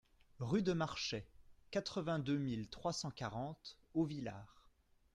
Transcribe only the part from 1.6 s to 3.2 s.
quatre-vingt-deux mille trois cent